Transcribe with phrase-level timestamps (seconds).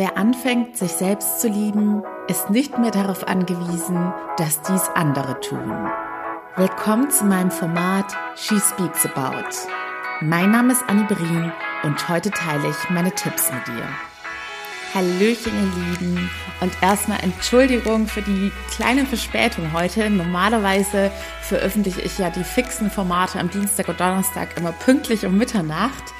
[0.00, 5.90] Wer anfängt, sich selbst zu lieben, ist nicht mehr darauf angewiesen, dass dies andere tun.
[6.56, 9.44] Willkommen zu meinem Format She Speaks About.
[10.22, 11.52] Mein Name ist Annie Brien
[11.82, 13.86] und heute teile ich meine Tipps mit dir.
[14.94, 16.30] Hallöchen, ihr Lieben.
[16.62, 20.08] Und erstmal Entschuldigung für die kleine Verspätung heute.
[20.08, 21.10] Normalerweise
[21.42, 26.14] veröffentliche ich ja die fixen Formate am Dienstag und Donnerstag immer pünktlich um Mitternacht.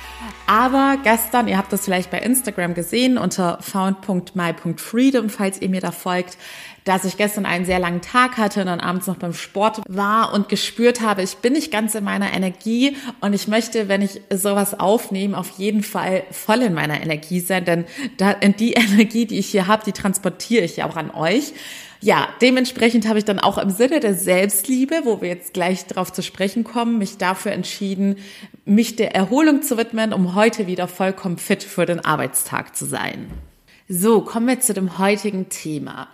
[0.47, 5.93] Aber gestern, ihr habt das vielleicht bei Instagram gesehen unter found.my.freedom, falls ihr mir da
[5.93, 6.37] folgt,
[6.85, 10.33] dass ich gestern einen sehr langen Tag hatte und dann abends noch beim Sport war
[10.33, 14.23] und gespürt habe, ich bin nicht ganz in meiner Energie und ich möchte, wenn ich
[14.31, 17.85] sowas aufnehme, auf jeden Fall voll in meiner Energie sein, denn
[18.59, 21.53] die Energie, die ich hier habe, die transportiere ich ja auch an euch.
[22.03, 26.11] Ja, dementsprechend habe ich dann auch im Sinne der Selbstliebe, wo wir jetzt gleich darauf
[26.11, 28.17] zu sprechen kommen, mich dafür entschieden,
[28.65, 33.31] mich der Erholung zu widmen, um heute wieder vollkommen fit für den Arbeitstag zu sein.
[33.89, 36.09] So, kommen wir zu dem heutigen Thema.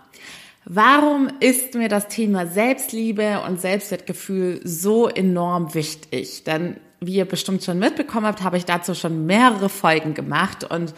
[0.65, 6.43] Warum ist mir das Thema Selbstliebe und Selbstwertgefühl so enorm wichtig?
[6.43, 10.93] Denn wie ihr bestimmt schon mitbekommen habt, habe ich dazu schon mehrere Folgen gemacht und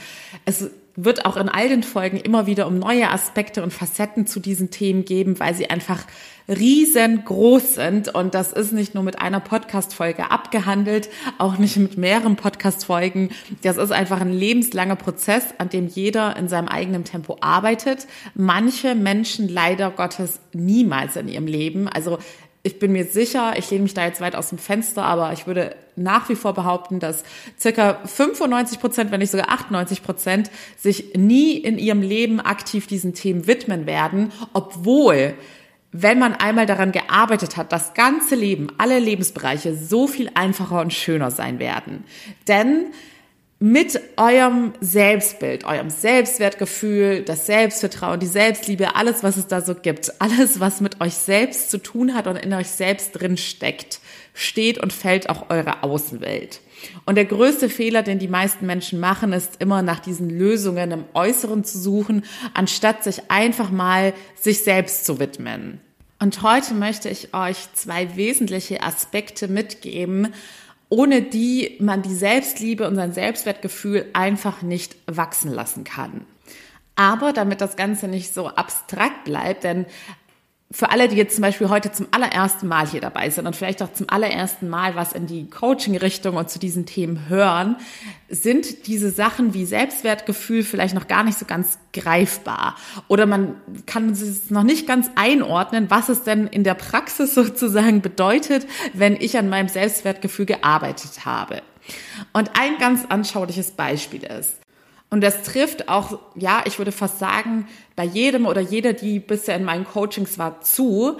[0.45, 0.71] es
[1.05, 4.71] wird auch in all den Folgen immer wieder um neue Aspekte und Facetten zu diesen
[4.71, 6.05] Themen geben, weil sie einfach
[6.47, 8.13] riesengroß sind.
[8.13, 13.29] Und das ist nicht nur mit einer Podcast-Folge abgehandelt, auch nicht mit mehreren Podcast-Folgen.
[13.61, 18.07] Das ist einfach ein lebenslanger Prozess, an dem jeder in seinem eigenen Tempo arbeitet.
[18.33, 21.87] Manche Menschen leider Gottes niemals in ihrem Leben.
[21.87, 22.17] Also
[22.61, 25.47] ich bin mir sicher, ich lehne mich da jetzt weit aus dem Fenster, aber ich
[25.47, 27.23] würde nach wie vor behaupten, dass
[27.57, 33.13] circa 95 Prozent, wenn nicht sogar 98 Prozent, sich nie in ihrem Leben aktiv diesen
[33.13, 35.35] Themen widmen werden, obwohl
[35.91, 40.93] wenn man einmal daran gearbeitet hat, das ganze Leben, alle Lebensbereiche so viel einfacher und
[40.93, 42.03] schöner sein werden.
[42.47, 42.87] Denn
[43.59, 50.21] mit eurem Selbstbild, eurem Selbstwertgefühl, das Selbstvertrauen, die Selbstliebe, alles, was es da so gibt,
[50.21, 53.99] alles, was mit euch selbst zu tun hat und in euch selbst drin steckt,
[54.33, 56.61] steht und fällt auch eure Außenwelt.
[57.05, 61.03] Und der größte Fehler, den die meisten Menschen machen, ist immer nach diesen Lösungen im
[61.13, 65.81] Äußeren zu suchen, anstatt sich einfach mal sich selbst zu widmen.
[66.21, 70.33] Und heute möchte ich euch zwei wesentliche Aspekte mitgeben,
[70.89, 76.25] ohne die man die Selbstliebe und sein Selbstwertgefühl einfach nicht wachsen lassen kann.
[76.95, 79.85] Aber damit das Ganze nicht so abstrakt bleibt, denn
[80.71, 83.81] für alle, die jetzt zum Beispiel heute zum allerersten Mal hier dabei sind und vielleicht
[83.81, 87.75] auch zum allerersten Mal was in die Coaching-Richtung und zu diesen Themen hören,
[88.29, 92.75] sind diese Sachen wie Selbstwertgefühl vielleicht noch gar nicht so ganz greifbar.
[93.07, 93.55] Oder man
[93.87, 99.15] kann es noch nicht ganz einordnen, was es denn in der Praxis sozusagen bedeutet, wenn
[99.15, 101.63] ich an meinem Selbstwertgefühl gearbeitet habe.
[102.31, 104.59] Und ein ganz anschauliches Beispiel ist,
[105.11, 107.67] und das trifft auch, ja, ich würde fast sagen,
[107.99, 111.17] bei jedem oder jeder, die bisher in meinen Coachings war, zu,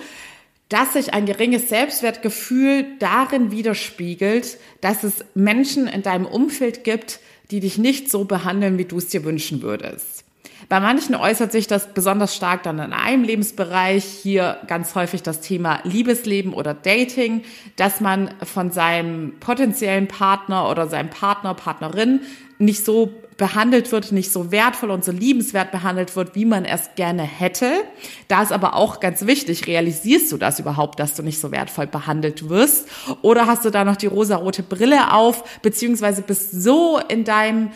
[0.69, 7.19] dass sich ein geringes Selbstwertgefühl darin widerspiegelt, dass es Menschen in deinem Umfeld gibt,
[7.51, 10.23] die dich nicht so behandeln, wie du es dir wünschen würdest.
[10.69, 15.41] Bei manchen äußert sich das besonders stark dann in einem Lebensbereich, hier ganz häufig das
[15.41, 17.41] Thema Liebesleben oder Dating,
[17.75, 22.21] dass man von seinem potenziellen Partner oder seinem Partner, Partnerin
[22.59, 26.91] nicht so behandelt wird, nicht so wertvoll und so liebenswert behandelt wird, wie man es
[26.95, 27.71] gerne hätte.
[28.27, 31.87] Da ist aber auch ganz wichtig, realisierst du das überhaupt, dass du nicht so wertvoll
[31.87, 32.87] behandelt wirst?
[33.23, 37.71] Oder hast du da noch die rosarote Brille auf, beziehungsweise bist so in deinem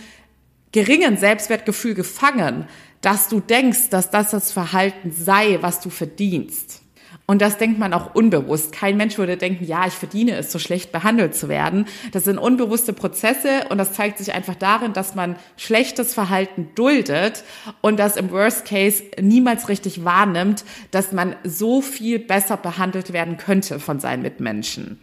[0.74, 2.68] geringen Selbstwertgefühl gefangen,
[3.00, 6.84] dass du denkst, dass das das Verhalten sei, was du verdienst.
[7.26, 8.74] Und das denkt man auch unbewusst.
[8.74, 11.86] Kein Mensch würde denken, ja, ich verdiene es, so schlecht behandelt zu werden.
[12.12, 17.46] Das sind unbewusste Prozesse und das zeigt sich einfach darin, dass man schlechtes Verhalten duldet
[17.80, 23.38] und das im Worst Case niemals richtig wahrnimmt, dass man so viel besser behandelt werden
[23.38, 25.00] könnte von seinen Mitmenschen.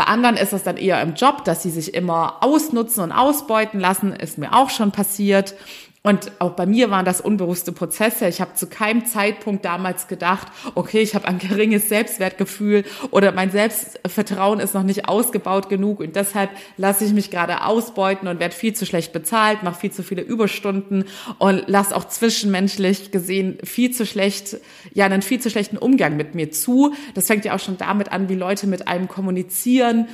[0.00, 3.78] Bei anderen ist es dann eher im Job, dass sie sich immer ausnutzen und ausbeuten
[3.78, 5.54] lassen, ist mir auch schon passiert.
[6.02, 8.26] Und auch bei mir waren das unbewusste Prozesse.
[8.26, 13.50] Ich habe zu keinem Zeitpunkt damals gedacht, okay, ich habe ein geringes Selbstwertgefühl oder mein
[13.50, 16.48] Selbstvertrauen ist noch nicht ausgebaut genug und deshalb
[16.78, 20.22] lasse ich mich gerade ausbeuten und werde viel zu schlecht bezahlt, mache viel zu viele
[20.22, 21.04] Überstunden
[21.38, 24.56] und lasse auch zwischenmenschlich gesehen viel zu schlecht,
[24.94, 26.94] ja, einen viel zu schlechten Umgang mit mir zu.
[27.12, 30.08] Das fängt ja auch schon damit an, wie Leute mit einem kommunizieren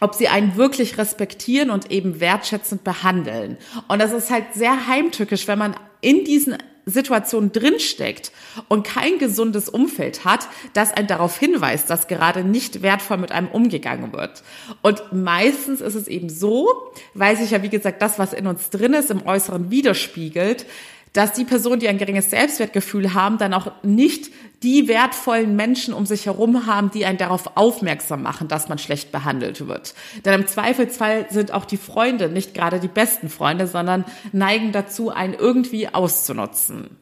[0.00, 3.56] ob sie einen wirklich respektieren und eben wertschätzend behandeln.
[3.88, 6.56] Und das ist halt sehr heimtückisch, wenn man in diesen
[6.86, 8.30] Situationen drinsteckt
[8.68, 13.48] und kein gesundes Umfeld hat, das einen darauf hinweist, dass gerade nicht wertvoll mit einem
[13.48, 14.42] umgegangen wird.
[14.82, 18.70] Und meistens ist es eben so, weil sich ja, wie gesagt, das, was in uns
[18.70, 20.66] drin ist, im Äußeren widerspiegelt,
[21.14, 24.30] dass die Personen, die ein geringes Selbstwertgefühl haben, dann auch nicht
[24.62, 29.12] die wertvollen Menschen um sich herum haben, die einen darauf aufmerksam machen, dass man schlecht
[29.12, 29.94] behandelt wird.
[30.24, 35.10] Denn im Zweifelsfall sind auch die Freunde nicht gerade die besten Freunde, sondern neigen dazu,
[35.10, 36.96] einen irgendwie auszunutzen.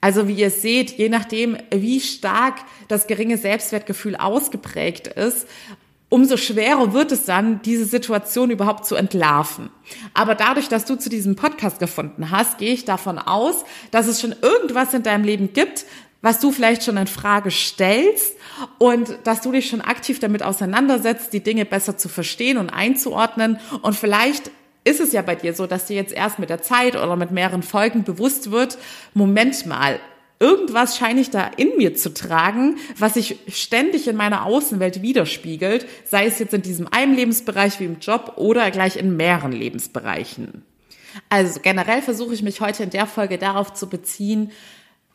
[0.00, 2.56] Also wie ihr seht, je nachdem, wie stark
[2.88, 5.46] das geringe Selbstwertgefühl ausgeprägt ist,
[6.14, 9.70] umso schwerer wird es dann, diese Situation überhaupt zu entlarven.
[10.14, 14.20] Aber dadurch, dass du zu diesem Podcast gefunden hast, gehe ich davon aus, dass es
[14.20, 15.84] schon irgendwas in deinem Leben gibt,
[16.22, 18.36] was du vielleicht schon in Frage stellst
[18.78, 23.58] und dass du dich schon aktiv damit auseinandersetzt, die Dinge besser zu verstehen und einzuordnen
[23.82, 24.52] und vielleicht
[24.84, 27.32] ist es ja bei dir so, dass dir jetzt erst mit der Zeit oder mit
[27.32, 28.78] mehreren Folgen bewusst wird,
[29.14, 29.98] Moment mal,
[30.40, 35.86] irgendwas scheine ich da in mir zu tragen, was sich ständig in meiner Außenwelt widerspiegelt,
[36.04, 40.64] sei es jetzt in diesem einen Lebensbereich wie im Job oder gleich in mehreren Lebensbereichen.
[41.28, 44.50] Also generell versuche ich mich heute in der Folge darauf zu beziehen,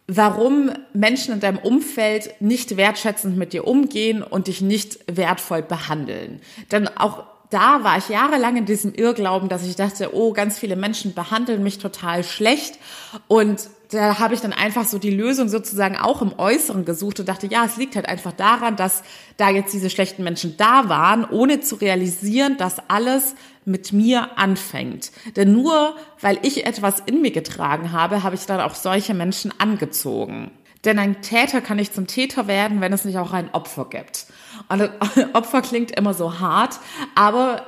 [0.07, 6.41] warum Menschen in deinem Umfeld nicht wertschätzend mit dir umgehen und dich nicht wertvoll behandeln.
[6.71, 10.75] Denn auch da war ich jahrelang in diesem Irrglauben, dass ich dachte, oh, ganz viele
[10.75, 12.79] Menschen behandeln mich total schlecht.
[13.27, 17.27] Und da habe ich dann einfach so die Lösung sozusagen auch im Äußeren gesucht und
[17.27, 19.01] dachte, ja, es liegt halt einfach daran, dass
[19.37, 23.33] da jetzt diese schlechten Menschen da waren, ohne zu realisieren, dass alles
[23.65, 25.11] mit mir anfängt.
[25.35, 29.51] Denn nur weil ich etwas in mir getragen habe, habe ich dann auch solche Menschen
[29.57, 30.51] angezogen.
[30.85, 34.27] Denn ein Täter kann nicht zum Täter werden, wenn es nicht auch ein Opfer gibt.
[34.69, 34.89] Und
[35.33, 36.79] Opfer klingt immer so hart,
[37.15, 37.65] aber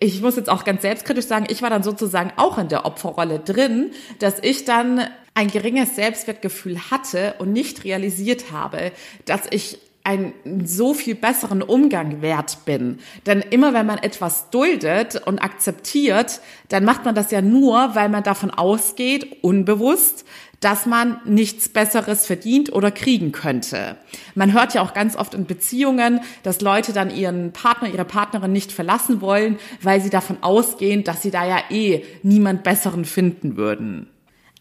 [0.00, 3.38] ich muss jetzt auch ganz selbstkritisch sagen, ich war dann sozusagen auch in der Opferrolle
[3.38, 8.92] drin, dass ich dann ein geringes Selbstwertgefühl hatte und nicht realisiert habe,
[9.24, 9.78] dass ich
[10.08, 10.32] einen
[10.64, 12.98] so viel besseren Umgang wert bin.
[13.26, 16.40] Denn immer wenn man etwas duldet und akzeptiert,
[16.70, 20.24] dann macht man das ja nur, weil man davon ausgeht, unbewusst,
[20.60, 23.96] dass man nichts Besseres verdient oder kriegen könnte.
[24.34, 28.52] Man hört ja auch ganz oft in Beziehungen, dass Leute dann ihren Partner, ihre Partnerin
[28.52, 33.56] nicht verlassen wollen, weil sie davon ausgehen, dass sie da ja eh niemand Besseren finden
[33.56, 34.08] würden.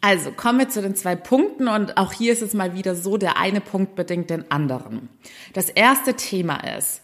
[0.02, 3.18] Also kommen wir zu den zwei Punkten und auch hier ist es mal wieder so,
[3.18, 5.10] der eine Punkt bedingt den anderen.
[5.54, 7.02] Das erste Thema ist,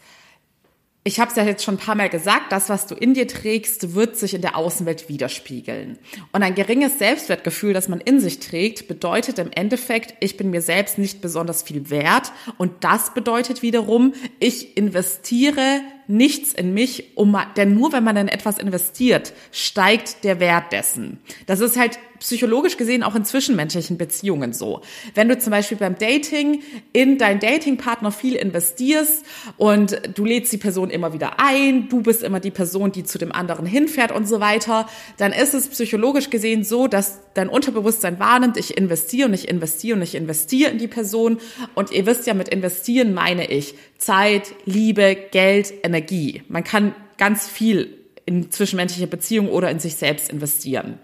[1.06, 3.28] ich habe es ja jetzt schon ein paar Mal gesagt, das, was du in dir
[3.28, 5.98] trägst, wird sich in der Außenwelt widerspiegeln.
[6.32, 10.62] Und ein geringes Selbstwertgefühl, das man in sich trägt, bedeutet im Endeffekt, ich bin mir
[10.62, 12.32] selbst nicht besonders viel wert.
[12.58, 18.28] Und das bedeutet wiederum, ich investiere nichts in mich, um, denn nur wenn man in
[18.30, 21.20] etwas investiert, steigt der Wert dessen.
[21.48, 24.82] Das ist halt psychologisch gesehen auch in zwischenmenschlichen Beziehungen so.
[25.14, 29.26] Wenn du zum Beispiel beim Dating in deinen Datingpartner viel investierst
[29.58, 33.18] und du lädst die Person immer wieder ein, du bist immer die Person, die zu
[33.18, 34.88] dem anderen hinfährt und so weiter,
[35.18, 39.98] dann ist es psychologisch gesehen so, dass dein Unterbewusstsein wahrnimmt, ich investiere und ich investiere
[39.98, 41.40] und ich investiere in die Person
[41.76, 46.44] und ihr wisst ja, mit investieren meine ich Zeit, Liebe, Geld, Energie.
[46.48, 51.00] Man kann ganz viel in zwischenmenschliche Beziehungen oder in sich selbst investieren.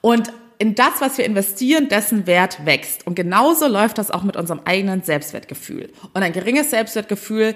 [0.00, 3.06] Und in das, was wir investieren, dessen Wert wächst.
[3.06, 5.92] Und genauso läuft das auch mit unserem eigenen Selbstwertgefühl.
[6.14, 7.54] Und ein geringes Selbstwertgefühl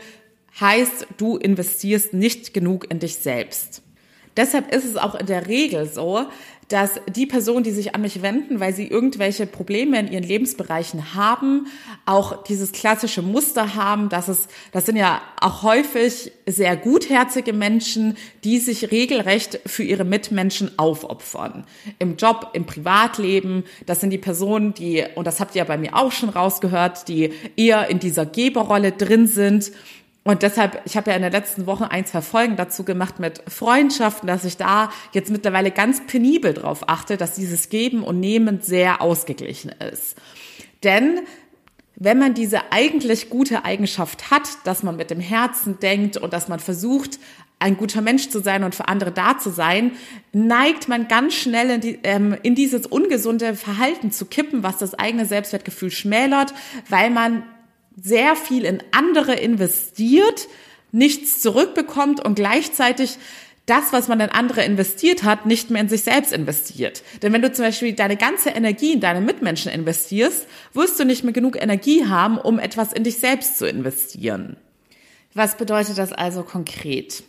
[0.60, 3.82] heißt, du investierst nicht genug in dich selbst.
[4.36, 6.26] Deshalb ist es auch in der Regel so,
[6.72, 11.14] dass die Personen, die sich an mich wenden, weil sie irgendwelche Probleme in ihren Lebensbereichen
[11.14, 11.66] haben,
[12.06, 18.16] auch dieses klassische Muster haben, dass es, das sind ja auch häufig sehr gutherzige Menschen,
[18.42, 21.66] die sich regelrecht für ihre Mitmenschen aufopfern.
[21.98, 25.76] Im Job, im Privatleben, das sind die Personen, die, und das habt ihr ja bei
[25.76, 29.72] mir auch schon rausgehört, die eher in dieser Geberrolle drin sind
[30.24, 33.42] und deshalb, ich habe ja in der letzten Woche ein, zwei Folgen dazu gemacht mit
[33.48, 38.60] Freundschaften, dass ich da jetzt mittlerweile ganz penibel drauf achte, dass dieses Geben und Nehmen
[38.60, 40.16] sehr ausgeglichen ist.
[40.84, 41.20] Denn
[41.96, 46.48] wenn man diese eigentlich gute Eigenschaft hat, dass man mit dem Herzen denkt und dass
[46.48, 47.18] man versucht,
[47.58, 49.92] ein guter Mensch zu sein und für andere da zu sein,
[50.32, 54.94] neigt man ganz schnell in, die, ähm, in dieses ungesunde Verhalten zu kippen, was das
[54.94, 56.54] eigene Selbstwertgefühl schmälert,
[56.88, 57.44] weil man
[58.00, 60.48] sehr viel in andere investiert,
[60.92, 63.18] nichts zurückbekommt und gleichzeitig
[63.66, 67.02] das, was man in andere investiert hat, nicht mehr in sich selbst investiert.
[67.22, 71.22] Denn wenn du zum Beispiel deine ganze Energie in deine Mitmenschen investierst, wirst du nicht
[71.22, 74.56] mehr genug Energie haben, um etwas in dich selbst zu investieren.
[75.34, 77.22] Was bedeutet das also konkret?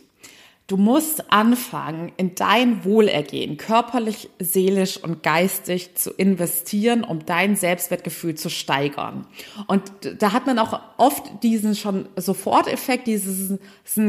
[0.66, 8.34] Du musst anfangen, in dein Wohlergehen körperlich, seelisch und geistig zu investieren, um dein Selbstwertgefühl
[8.34, 9.26] zu steigern.
[9.66, 9.82] Und
[10.18, 13.58] da hat man auch oft diesen schon Soforteffekt, diesen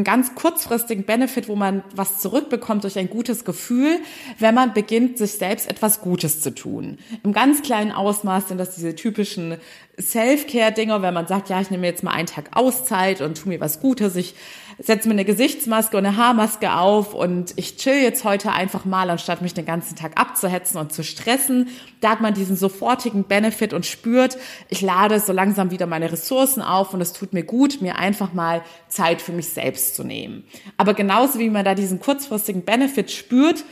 [0.05, 3.99] ganz kurzfristigen Benefit, wo man was zurückbekommt durch ein gutes Gefühl,
[4.39, 6.99] wenn man beginnt, sich selbst etwas Gutes zu tun.
[7.23, 9.57] Im ganz kleinen Ausmaß sind das diese typischen
[9.99, 13.59] Self-Care-Dinger, wenn man sagt, ja, ich nehme jetzt mal einen Tag Auszeit und tu mir
[13.59, 14.35] was Gutes, ich
[14.79, 19.09] setze mir eine Gesichtsmaske und eine Haarmaske auf und ich chill jetzt heute einfach mal,
[19.09, 21.69] anstatt mich den ganzen Tag abzuhetzen und zu stressen.
[22.01, 24.37] Da hat man diesen sofortigen Benefit und spürt,
[24.69, 28.33] ich lade so langsam wieder meine Ressourcen auf und es tut mir gut, mir einfach
[28.33, 30.43] mal Zeit für mich selbst zu nehmen.
[30.77, 33.63] Aber genauso wie man da diesen kurzfristigen Benefit spürt,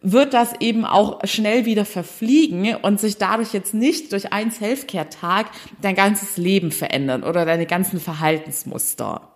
[0.00, 5.46] wird das eben auch schnell wieder verfliegen und sich dadurch jetzt nicht durch einen Selfcare-Tag
[5.82, 9.28] dein ganzes Leben verändern oder deine ganzen Verhaltensmuster.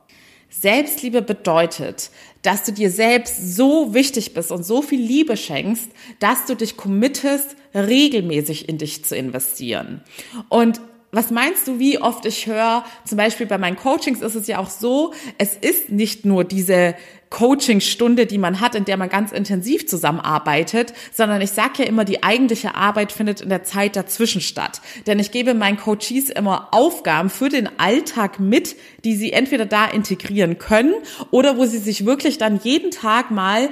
[0.61, 2.11] Selbstliebe bedeutet,
[2.43, 6.77] dass du dir selbst so wichtig bist und so viel Liebe schenkst, dass du dich
[6.77, 10.03] committest, regelmäßig in dich zu investieren.
[10.49, 10.81] Und
[11.11, 14.59] was meinst du, wie oft ich höre, zum Beispiel bei meinen Coachings ist es ja
[14.59, 16.95] auch so, es ist nicht nur diese
[17.33, 22.05] Coachingstunde, die man hat, in der man ganz intensiv zusammenarbeitet, sondern ich sage ja immer,
[22.05, 24.83] die eigentliche Arbeit findet in der Zeit dazwischen statt.
[25.07, 29.87] Denn ich gebe meinen Coaches immer Aufgaben für den Alltag mit, die sie entweder da
[29.87, 30.95] integrieren können
[31.31, 33.71] oder wo sie sich wirklich dann jeden Tag mal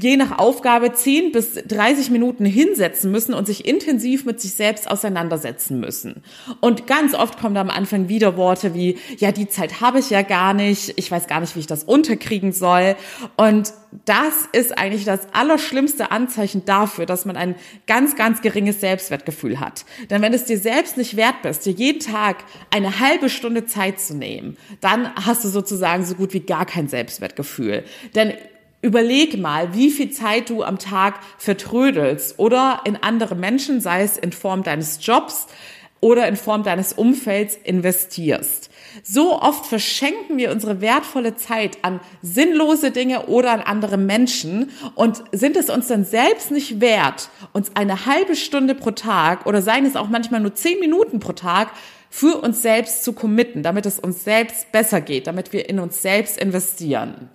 [0.00, 4.90] je nach Aufgabe 10 bis 30 Minuten hinsetzen müssen und sich intensiv mit sich selbst
[4.90, 6.22] auseinandersetzen müssen.
[6.60, 10.10] Und ganz oft kommen da am Anfang wieder Worte wie, ja, die Zeit habe ich
[10.10, 12.96] ja gar nicht, ich weiß gar nicht, wie ich das unterkriegen soll.
[13.36, 13.72] Und
[14.04, 17.54] das ist eigentlich das allerschlimmste Anzeichen dafür, dass man ein
[17.86, 19.84] ganz, ganz geringes Selbstwertgefühl hat.
[20.10, 24.00] Denn wenn es dir selbst nicht wert bist, dir jeden Tag eine halbe Stunde Zeit
[24.00, 27.84] zu nehmen, dann hast du sozusagen so gut wie gar kein Selbstwertgefühl.
[28.14, 28.32] Denn
[28.82, 34.16] Überleg mal, wie viel Zeit du am Tag vertrödelst oder in andere Menschen, sei es
[34.16, 35.46] in Form deines Jobs
[36.00, 38.70] oder in Form deines Umfelds investierst.
[39.02, 45.22] So oft verschenken wir unsere wertvolle Zeit an sinnlose Dinge oder an andere Menschen und
[45.32, 49.86] sind es uns dann selbst nicht wert, uns eine halbe Stunde pro Tag oder seien
[49.86, 51.72] es auch manchmal nur zehn Minuten pro Tag
[52.08, 56.02] für uns selbst zu committen, damit es uns selbst besser geht, damit wir in uns
[56.02, 57.28] selbst investieren.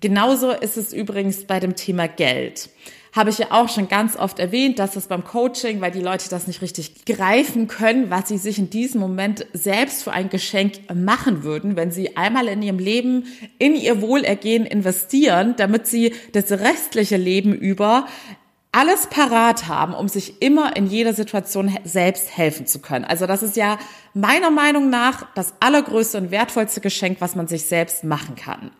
[0.00, 2.70] Genauso ist es übrigens bei dem Thema Geld.
[3.12, 6.30] Habe ich ja auch schon ganz oft erwähnt, dass es beim Coaching, weil die Leute
[6.30, 10.74] das nicht richtig greifen können, was sie sich in diesem Moment selbst für ein Geschenk
[10.94, 13.24] machen würden, wenn sie einmal in ihrem Leben
[13.58, 18.06] in ihr Wohlergehen investieren, damit sie das restliche Leben über
[18.72, 23.04] alles parat haben, um sich immer in jeder Situation selbst helfen zu können.
[23.04, 23.78] Also das ist ja
[24.14, 28.70] meiner Meinung nach das allergrößte und wertvollste Geschenk, was man sich selbst machen kann.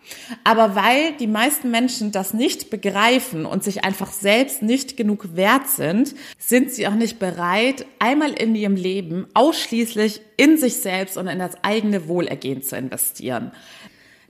[0.44, 5.66] Aber weil die meisten Menschen das nicht begreifen und sich einfach selbst nicht genug wert
[5.66, 11.26] sind, sind sie auch nicht bereit, einmal in ihrem Leben ausschließlich in sich selbst und
[11.26, 13.50] in das eigene Wohlergehen zu investieren.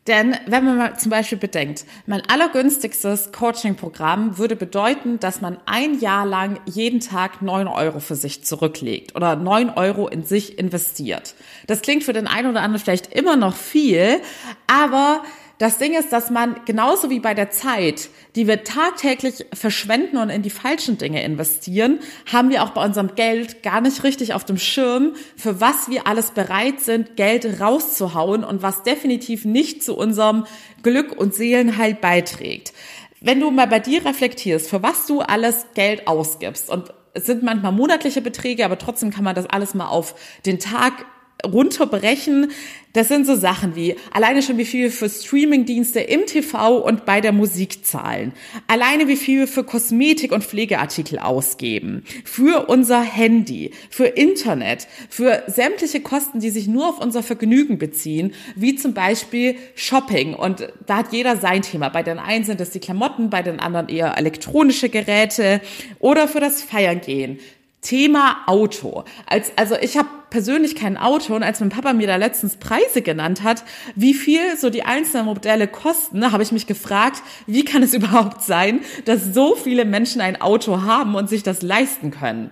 [0.07, 6.01] Denn wenn man mal zum Beispiel bedenkt, mein allergünstigstes Coaching-Programm würde bedeuten, dass man ein
[6.01, 11.35] Jahr lang jeden Tag neun Euro für sich zurücklegt oder neun Euro in sich investiert.
[11.67, 14.23] Das klingt für den einen oder anderen vielleicht immer noch viel,
[14.67, 15.23] aber
[15.61, 20.31] das Ding ist, dass man genauso wie bei der Zeit, die wir tagtäglich verschwenden und
[20.31, 21.99] in die falschen Dinge investieren,
[22.33, 26.07] haben wir auch bei unserem Geld gar nicht richtig auf dem Schirm, für was wir
[26.07, 30.47] alles bereit sind, Geld rauszuhauen und was definitiv nicht zu unserem
[30.83, 32.73] Glück und Seelenheil beiträgt.
[33.21, 37.43] Wenn du mal bei dir reflektierst, für was du alles Geld ausgibst und es sind
[37.43, 40.15] manchmal monatliche Beträge, aber trotzdem kann man das alles mal auf
[40.47, 41.05] den Tag
[41.45, 42.51] runterbrechen.
[42.93, 47.05] Das sind so Sachen wie alleine schon wie viel wir für Streamingdienste im TV und
[47.05, 48.33] bei der Musik zahlen.
[48.67, 52.05] Alleine wie viel wir für Kosmetik und Pflegeartikel ausgeben.
[52.25, 58.35] Für unser Handy, für Internet, für sämtliche Kosten, die sich nur auf unser Vergnügen beziehen,
[58.57, 60.35] wie zum Beispiel Shopping.
[60.35, 61.91] Und da hat jeder sein Thema.
[61.91, 65.61] Bei den einen sind es die Klamotten, bei den anderen eher elektronische Geräte
[66.01, 67.39] oder für das Feiern gehen.
[67.83, 69.05] Thema Auto.
[69.27, 73.03] Als, also ich habe persönlich kein Auto und als mein Papa mir da letztens Preise
[73.03, 77.83] genannt hat, wie viel so die einzelnen Modelle kosten, habe ich mich gefragt, wie kann
[77.83, 82.51] es überhaupt sein, dass so viele Menschen ein Auto haben und sich das leisten können?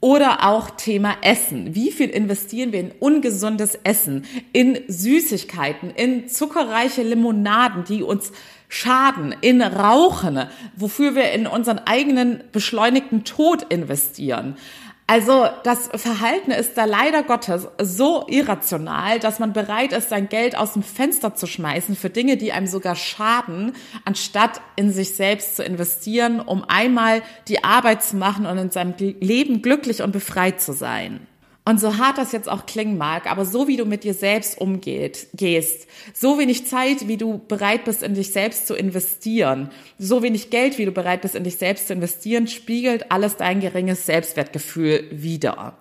[0.00, 1.74] Oder auch Thema Essen.
[1.74, 8.30] Wie viel investieren wir in ungesundes Essen, in Süßigkeiten, in zuckerreiche Limonaden, die uns
[8.68, 10.46] schaden, in Rauchen,
[10.76, 14.58] wofür wir in unseren eigenen beschleunigten Tod investieren?
[15.06, 20.56] Also das Verhalten ist da leider Gottes so irrational, dass man bereit ist, sein Geld
[20.56, 23.74] aus dem Fenster zu schmeißen für Dinge, die einem sogar schaden,
[24.06, 28.94] anstatt in sich selbst zu investieren, um einmal die Arbeit zu machen und in seinem
[28.98, 31.26] Leben glücklich und befreit zu sein.
[31.66, 34.60] Und so hart das jetzt auch klingen mag, aber so wie du mit dir selbst
[34.60, 40.22] umgeht, gehst, so wenig Zeit, wie du bereit bist, in dich selbst zu investieren, so
[40.22, 44.04] wenig Geld, wie du bereit bist, in dich selbst zu investieren, spiegelt alles dein geringes
[44.04, 45.78] Selbstwertgefühl wider.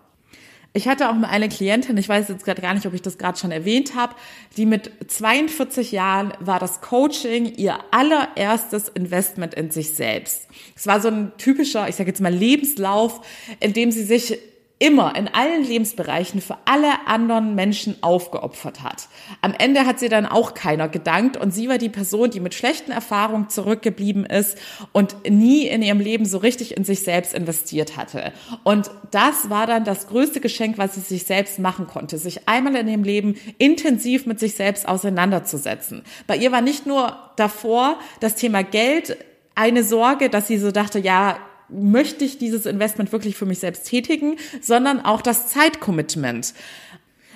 [0.75, 3.19] Ich hatte auch mal eine Klientin, ich weiß jetzt gerade gar nicht, ob ich das
[3.19, 4.15] gerade schon erwähnt habe,
[4.57, 10.47] die mit 42 Jahren war das Coaching ihr allererstes Investment in sich selbst.
[10.75, 13.21] Es war so ein typischer, ich sage jetzt mal Lebenslauf,
[13.59, 14.39] in dem sie sich
[14.83, 19.07] immer in allen Lebensbereichen für alle anderen Menschen aufgeopfert hat.
[19.39, 22.53] Am Ende hat sie dann auch keiner gedankt und sie war die Person, die mit
[22.53, 24.57] schlechten Erfahrungen zurückgeblieben ist
[24.91, 28.33] und nie in ihrem Leben so richtig in sich selbst investiert hatte.
[28.63, 32.75] Und das war dann das größte Geschenk, was sie sich selbst machen konnte, sich einmal
[32.75, 36.03] in ihrem Leben intensiv mit sich selbst auseinanderzusetzen.
[36.27, 39.15] Bei ihr war nicht nur davor das Thema Geld
[39.55, 41.37] eine Sorge, dass sie so dachte, ja,
[41.73, 46.53] möchte ich dieses Investment wirklich für mich selbst tätigen, sondern auch das Zeitcommitment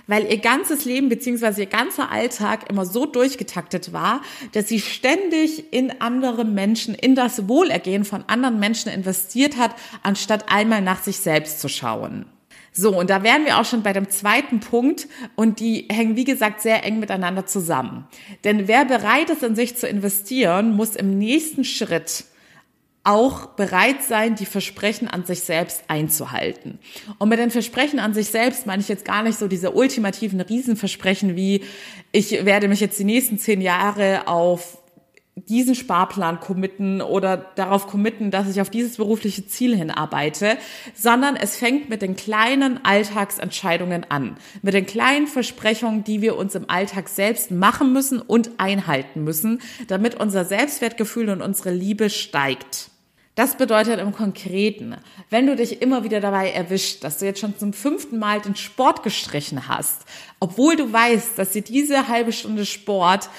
[0.07, 4.21] weil ihr ganzes Leben beziehungsweise ihr ganzer Alltag immer so durchgetaktet war,
[4.53, 10.45] dass sie ständig in andere Menschen, in das Wohlergehen von anderen Menschen investiert hat, anstatt
[10.49, 12.25] einmal nach sich selbst zu schauen.
[12.71, 16.25] So, und da wären wir auch schon bei dem zweiten Punkt und die hängen, wie
[16.25, 18.07] gesagt, sehr eng miteinander zusammen.
[18.43, 22.25] Denn wer bereit ist, in sich zu investieren, muss im nächsten Schritt
[23.07, 26.77] auch bereit sein, die Versprechen an sich selbst einzuhalten.
[27.19, 30.41] Und mit den Versprechen an sich selbst meine ich jetzt gar nicht so diese ultimativen
[30.41, 31.63] Riesenversprechen wie,
[32.11, 34.79] ich werde mich jetzt die nächsten zehn Jahre auf
[35.35, 40.57] diesen Sparplan committen oder darauf committen, dass ich auf dieses berufliche Ziel hinarbeite,
[40.93, 46.55] sondern es fängt mit den kleinen Alltagsentscheidungen an, mit den kleinen Versprechungen, die wir uns
[46.55, 52.89] im Alltag selbst machen müssen und einhalten müssen, damit unser Selbstwertgefühl und unsere Liebe steigt.
[53.37, 54.95] Das bedeutet im Konkreten,
[55.29, 58.55] wenn du dich immer wieder dabei erwischt, dass du jetzt schon zum fünften Mal den
[58.55, 60.05] Sport gestrichen hast,
[60.39, 63.29] obwohl du weißt, dass dir diese halbe Stunde Sport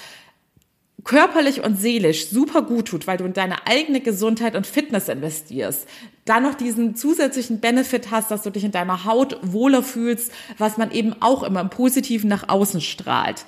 [1.02, 5.88] körperlich und seelisch super gut tut, weil du in deine eigene Gesundheit und Fitness investierst,
[6.24, 10.76] dann noch diesen zusätzlichen Benefit hast, dass du dich in deiner Haut wohler fühlst, was
[10.76, 13.44] man eben auch immer im Positiven nach außen strahlt.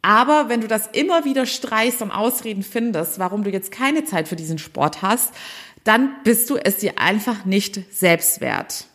[0.00, 4.26] Aber wenn du das immer wieder streichst und Ausreden findest, warum du jetzt keine Zeit
[4.26, 5.32] für diesen Sport hast,
[5.84, 8.86] dann bist du es dir einfach nicht selbst wert.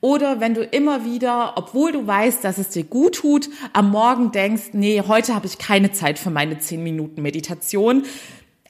[0.00, 4.32] Oder wenn du immer wieder, obwohl du weißt, dass es dir gut tut, am Morgen
[4.32, 8.04] denkst, nee, heute habe ich keine Zeit für meine 10 Minuten Meditation.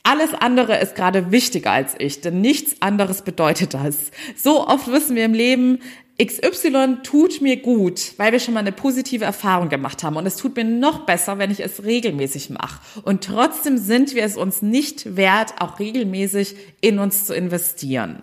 [0.03, 4.13] Alles andere ist gerade wichtiger als ich, denn nichts anderes bedeutet das.
[4.37, 5.81] So oft wissen wir im Leben,
[6.23, 10.17] XY tut mir gut, weil wir schon mal eine positive Erfahrung gemacht haben.
[10.17, 12.81] Und es tut mir noch besser, wenn ich es regelmäßig mache.
[13.03, 18.23] Und trotzdem sind wir es uns nicht wert, auch regelmäßig in uns zu investieren.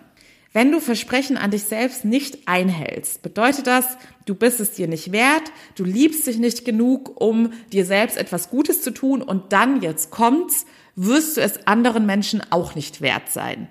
[0.52, 3.86] Wenn du Versprechen an dich selbst nicht einhältst, bedeutet das,
[4.24, 8.50] du bist es dir nicht wert, du liebst dich nicht genug, um dir selbst etwas
[8.50, 13.30] Gutes zu tun und dann, jetzt kommt's, wirst du es anderen Menschen auch nicht wert
[13.30, 13.68] sein.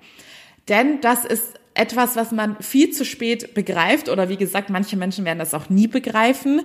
[0.68, 5.24] Denn das ist etwas, was man viel zu spät begreift oder wie gesagt, manche Menschen
[5.24, 6.62] werden das auch nie begreifen.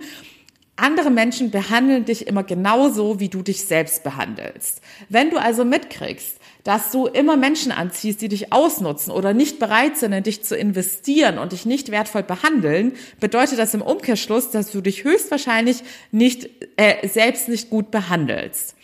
[0.75, 4.81] Andere Menschen behandeln dich immer genauso, wie du dich selbst behandelst.
[5.09, 9.97] Wenn du also mitkriegst, dass du immer Menschen anziehst, die dich ausnutzen oder nicht bereit
[9.97, 14.71] sind, in dich zu investieren und dich nicht wertvoll behandeln, bedeutet das im Umkehrschluss, dass
[14.71, 18.75] du dich höchstwahrscheinlich nicht äh, selbst nicht gut behandelst.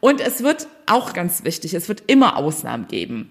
[0.00, 3.30] Und es wird auch ganz wichtig, es wird immer Ausnahmen geben.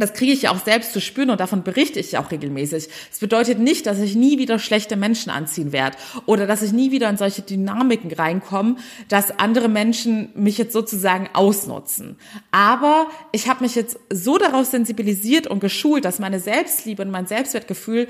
[0.00, 2.88] Das kriege ich ja auch selbst zu spüren und davon berichte ich auch regelmäßig.
[3.12, 6.90] Es bedeutet nicht, dass ich nie wieder schlechte Menschen anziehen werde oder dass ich nie
[6.90, 8.76] wieder in solche Dynamiken reinkomme,
[9.08, 12.16] dass andere Menschen mich jetzt sozusagen ausnutzen.
[12.50, 17.26] Aber ich habe mich jetzt so darauf sensibilisiert und geschult, dass meine Selbstliebe und mein
[17.26, 18.08] Selbstwertgefühl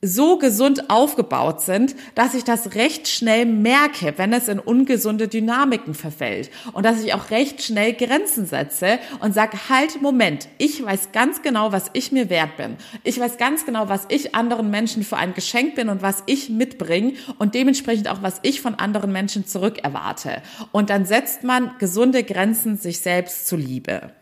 [0.00, 5.94] so gesund aufgebaut sind, dass ich das recht schnell merke, wenn es in ungesunde Dynamiken
[5.94, 11.10] verfällt und dass ich auch recht schnell Grenzen setze und sage, halt, Moment, ich weiß
[11.10, 12.76] ganz genau, was ich mir wert bin.
[13.02, 16.48] Ich weiß ganz genau, was ich anderen Menschen für ein Geschenk bin und was ich
[16.48, 20.42] mitbringe und dementsprechend auch, was ich von anderen Menschen zurück erwarte.
[20.70, 24.12] Und dann setzt man gesunde Grenzen sich selbst zuliebe.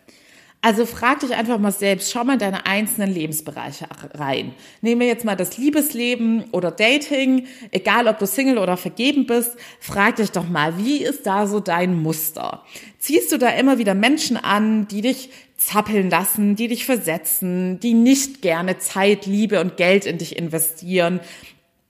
[0.67, 4.53] Also frag dich einfach mal selbst, schau mal in deine einzelnen Lebensbereiche rein.
[4.81, 9.53] Nehmen wir jetzt mal das Liebesleben oder Dating, egal ob du Single oder vergeben bist,
[9.79, 12.65] frag dich doch mal, wie ist da so dein Muster?
[12.99, 17.95] Ziehst du da immer wieder Menschen an, die dich zappeln lassen, die dich versetzen, die
[17.95, 21.21] nicht gerne Zeit, Liebe und Geld in dich investieren,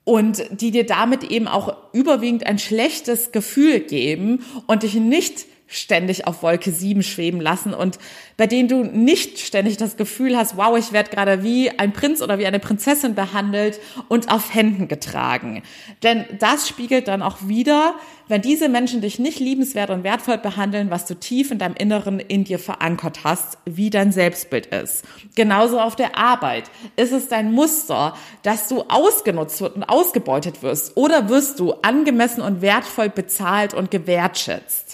[0.05, 6.27] und die dir damit eben auch überwiegend ein schlechtes Gefühl geben und dich nicht ständig
[6.27, 7.99] auf Wolke 7 schweben lassen und
[8.37, 12.23] bei denen du nicht ständig das Gefühl hast, wow, ich werde gerade wie ein Prinz
[12.23, 15.63] oder wie eine Prinzessin behandelt und auf Händen getragen.
[16.03, 17.95] Denn das spiegelt dann auch wieder,
[18.29, 22.19] wenn diese Menschen dich nicht liebenswert und wertvoll behandeln, was du tief in deinem Inneren
[22.19, 25.05] in dir verankert hast, wie dein Selbstbild ist.
[25.35, 26.65] Genauso auf der Arbeit.
[26.97, 32.63] Ist es dein Muster, dass du ausgenutzt und ausgebeutet wirst oder wirst du angemessen und
[32.63, 34.86] wertvoll bezahlt und gewertschätzt?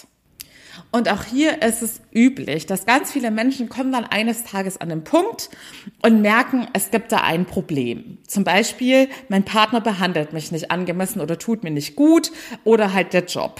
[0.95, 4.89] Und auch hier ist es üblich, dass ganz viele Menschen kommen dann eines Tages an
[4.89, 5.49] den Punkt
[6.03, 8.19] und merken, es gibt da ein Problem.
[8.27, 12.31] Zum Beispiel, mein Partner behandelt mich nicht angemessen oder tut mir nicht gut
[12.63, 13.59] oder halt der Job.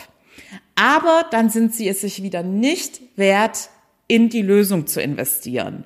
[0.76, 3.70] Aber dann sind sie es sich wieder nicht wert,
[4.08, 5.86] in die Lösung zu investieren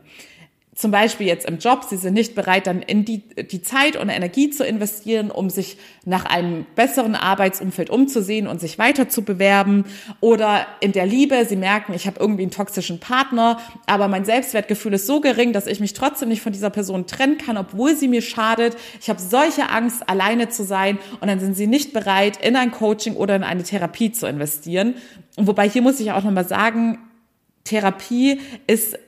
[0.77, 4.09] zum Beispiel jetzt im Job, sie sind nicht bereit, dann in die, die Zeit und
[4.09, 9.85] Energie zu investieren, um sich nach einem besseren Arbeitsumfeld umzusehen und sich weiter zu bewerben.
[10.21, 14.93] Oder in der Liebe, sie merken, ich habe irgendwie einen toxischen Partner, aber mein Selbstwertgefühl
[14.93, 18.07] ist so gering, dass ich mich trotzdem nicht von dieser Person trennen kann, obwohl sie
[18.07, 18.77] mir schadet.
[19.01, 22.69] Ich habe solche Angst, alleine zu sein und dann sind sie nicht bereit, in ein
[22.69, 24.93] Coaching oder in eine Therapie zu investieren.
[25.37, 26.99] Und wobei hier muss ich auch nochmal sagen,
[27.63, 28.99] Therapie ist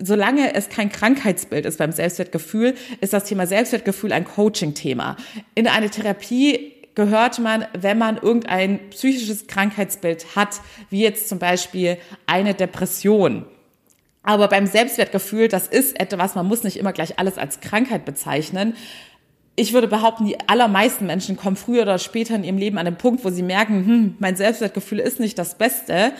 [0.00, 5.16] solange es kein Krankheitsbild ist beim Selbstwertgefühl, ist das Thema Selbstwertgefühl ein Coaching-Thema.
[5.54, 11.98] In eine Therapie gehört man, wenn man irgendein psychisches Krankheitsbild hat, wie jetzt zum Beispiel
[12.26, 13.46] eine Depression.
[14.22, 18.74] Aber beim Selbstwertgefühl, das ist etwas, man muss nicht immer gleich alles als Krankheit bezeichnen.
[19.54, 22.98] Ich würde behaupten, die allermeisten Menschen kommen früher oder später in ihrem Leben an den
[22.98, 26.12] Punkt, wo sie merken, hm, mein Selbstwertgefühl ist nicht das Beste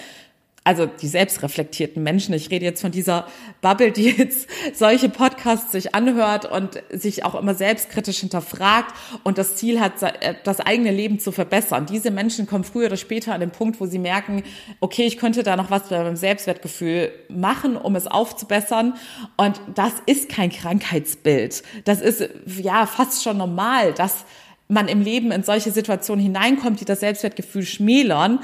[0.66, 3.28] also die selbstreflektierten Menschen, ich rede jetzt von dieser
[3.60, 9.54] Bubble, die jetzt solche Podcasts sich anhört und sich auch immer selbstkritisch hinterfragt und das
[9.54, 11.86] Ziel hat, äh, das eigene Leben zu verbessern.
[11.86, 14.42] Diese Menschen kommen früher oder später an den Punkt, wo sie merken,
[14.80, 18.94] okay, ich könnte da noch was bei meinem Selbstwertgefühl machen, um es aufzubessern.
[19.36, 21.62] Und das ist kein Krankheitsbild.
[21.84, 22.28] Das ist
[22.60, 24.24] ja fast schon normal, dass
[24.66, 28.40] man im Leben in solche Situationen hineinkommt, die das Selbstwertgefühl schmälern.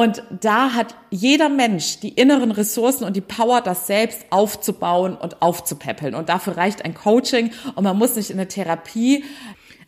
[0.00, 5.42] Und da hat jeder Mensch die inneren Ressourcen und die Power, das selbst aufzubauen und
[5.42, 6.14] aufzupäppeln.
[6.14, 9.24] Und dafür reicht ein Coaching und man muss nicht in eine Therapie.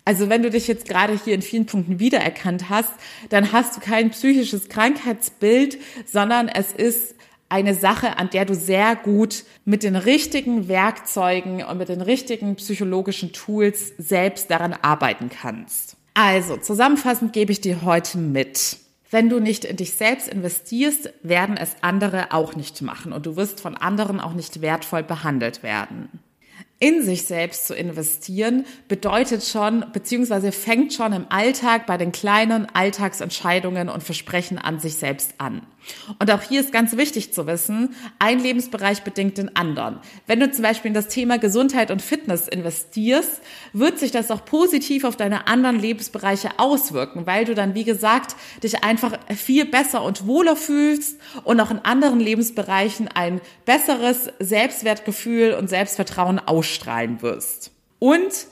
[0.04, 2.90] Also wenn du dich jetzt gerade hier in vielen Punkten wiedererkannt hast,
[3.30, 7.14] dann hast du kein psychisches Krankheitsbild, sondern es ist
[7.48, 12.56] eine Sache, an der du sehr gut mit den richtigen Werkzeugen und mit den richtigen
[12.56, 15.96] psychologischen Tools selbst daran arbeiten kannst.
[16.12, 18.81] Also, zusammenfassend gebe ich dir heute mit.
[19.12, 23.36] Wenn du nicht in dich selbst investierst, werden es andere auch nicht machen und du
[23.36, 26.08] wirst von anderen auch nicht wertvoll behandelt werden
[26.82, 32.66] in sich selbst zu investieren, bedeutet schon, beziehungsweise fängt schon im Alltag bei den kleinen
[32.74, 35.62] Alltagsentscheidungen und Versprechen an sich selbst an.
[36.18, 39.98] Und auch hier ist ganz wichtig zu wissen, ein Lebensbereich bedingt den anderen.
[40.26, 43.40] Wenn du zum Beispiel in das Thema Gesundheit und Fitness investierst,
[43.72, 48.36] wird sich das auch positiv auf deine anderen Lebensbereiche auswirken, weil du dann, wie gesagt,
[48.62, 55.54] dich einfach viel besser und wohler fühlst und auch in anderen Lebensbereichen ein besseres Selbstwertgefühl
[55.54, 57.72] und Selbstvertrauen ausstrahlen wirst.
[57.98, 58.46] Und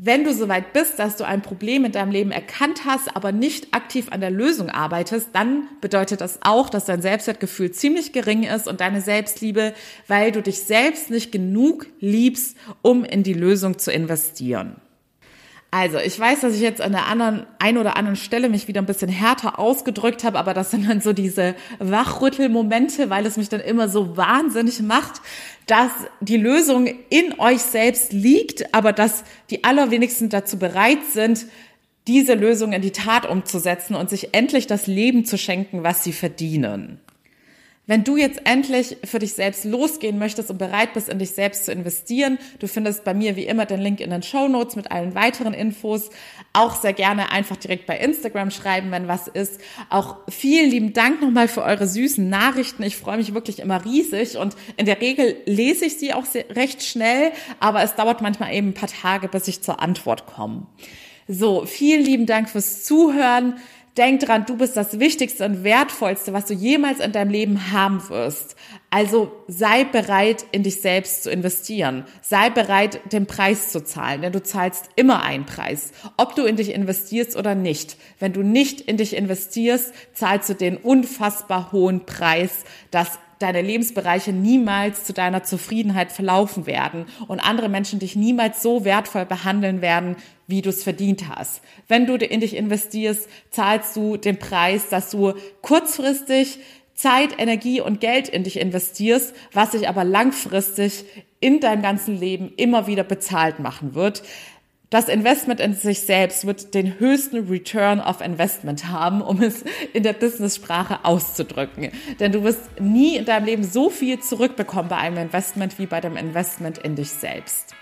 [0.00, 3.74] wenn du soweit bist, dass du ein Problem in deinem Leben erkannt hast, aber nicht
[3.74, 8.68] aktiv an der Lösung arbeitest, dann bedeutet das auch, dass dein Selbstwertgefühl ziemlich gering ist
[8.68, 9.74] und deine Selbstliebe,
[10.06, 14.76] weil du dich selbst nicht genug liebst, um in die Lösung zu investieren.
[15.70, 18.80] Also, ich weiß, dass ich jetzt an der anderen, ein oder anderen Stelle mich wieder
[18.80, 23.50] ein bisschen härter ausgedrückt habe, aber das sind dann so diese Wachrüttelmomente, weil es mich
[23.50, 25.20] dann immer so wahnsinnig macht,
[25.66, 31.44] dass die Lösung in euch selbst liegt, aber dass die allerwenigsten dazu bereit sind,
[32.06, 36.14] diese Lösung in die Tat umzusetzen und sich endlich das Leben zu schenken, was sie
[36.14, 36.98] verdienen.
[37.88, 41.64] Wenn du jetzt endlich für dich selbst losgehen möchtest und bereit bist, in dich selbst
[41.64, 44.92] zu investieren, du findest bei mir wie immer den Link in den Show Notes mit
[44.92, 46.10] allen weiteren Infos.
[46.52, 49.58] Auch sehr gerne einfach direkt bei Instagram schreiben, wenn was ist.
[49.88, 52.82] Auch vielen lieben Dank nochmal für eure süßen Nachrichten.
[52.82, 56.82] Ich freue mich wirklich immer riesig und in der Regel lese ich sie auch recht
[56.82, 60.66] schnell, aber es dauert manchmal eben ein paar Tage, bis ich zur Antwort komme.
[61.26, 63.58] So, vielen lieben Dank fürs Zuhören.
[63.98, 68.08] Denk dran, du bist das Wichtigste und Wertvollste, was du jemals in deinem Leben haben
[68.08, 68.54] wirst.
[68.90, 72.04] Also sei bereit, in dich selbst zu investieren.
[72.22, 76.54] Sei bereit, den Preis zu zahlen, denn du zahlst immer einen Preis, ob du in
[76.54, 77.96] dich investierst oder nicht.
[78.20, 84.32] Wenn du nicht in dich investierst, zahlst du den unfassbar hohen Preis, dass deine Lebensbereiche
[84.32, 90.16] niemals zu deiner Zufriedenheit verlaufen werden und andere Menschen dich niemals so wertvoll behandeln werden,
[90.46, 91.60] wie du es verdient hast.
[91.86, 96.58] Wenn du in dich investierst, zahlst du den Preis, dass du kurzfristig
[96.94, 101.04] Zeit, Energie und Geld in dich investierst, was sich aber langfristig
[101.38, 104.24] in deinem ganzen Leben immer wieder bezahlt machen wird.
[104.90, 110.02] Das Investment in sich selbst wird den höchsten Return of Investment haben, um es in
[110.02, 111.90] der Business-Sprache auszudrücken.
[112.20, 116.00] Denn du wirst nie in deinem Leben so viel zurückbekommen bei einem Investment wie bei
[116.00, 117.74] dem Investment in dich selbst.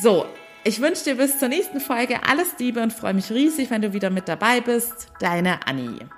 [0.00, 0.24] So,
[0.64, 3.92] ich wünsche dir bis zur nächsten Folge alles Liebe und freue mich riesig, wenn du
[3.92, 5.08] wieder mit dabei bist.
[5.20, 6.08] Deine Annie.